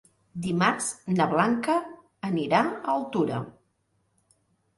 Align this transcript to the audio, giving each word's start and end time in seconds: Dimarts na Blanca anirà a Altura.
Dimarts 0.43 0.87
na 1.17 1.27
Blanca 1.33 1.75
anirà 2.31 2.63
a 2.71 2.75
Altura. 2.95 3.45